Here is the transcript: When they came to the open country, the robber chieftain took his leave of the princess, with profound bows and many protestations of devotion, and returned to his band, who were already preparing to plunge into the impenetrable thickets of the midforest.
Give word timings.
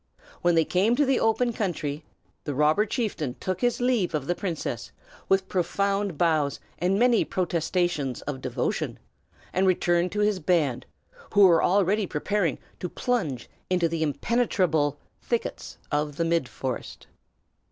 When 0.41 0.55
they 0.55 0.65
came 0.65 0.95
to 0.95 1.05
the 1.05 1.19
open 1.19 1.53
country, 1.53 2.03
the 2.43 2.55
robber 2.55 2.87
chieftain 2.87 3.35
took 3.39 3.61
his 3.61 3.79
leave 3.79 4.15
of 4.15 4.25
the 4.25 4.33
princess, 4.33 4.91
with 5.29 5.47
profound 5.47 6.17
bows 6.17 6.59
and 6.79 6.97
many 6.97 7.23
protestations 7.23 8.23
of 8.23 8.41
devotion, 8.41 8.97
and 9.53 9.67
returned 9.67 10.11
to 10.13 10.21
his 10.21 10.39
band, 10.39 10.87
who 11.35 11.41
were 11.45 11.63
already 11.63 12.07
preparing 12.07 12.57
to 12.79 12.89
plunge 12.89 13.47
into 13.69 13.87
the 13.87 14.01
impenetrable 14.01 14.97
thickets 15.21 15.77
of 15.91 16.15
the 16.15 16.25
midforest. 16.25 17.05